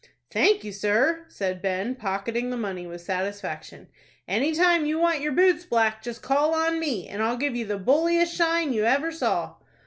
[0.31, 3.87] "Thank you, sir," said Ben, pocketing the money with satisfaction.
[4.27, 7.67] "Any time you want your boots blacked, just call on me, and I'll give you
[7.67, 9.57] the bulliest shine you ever saw."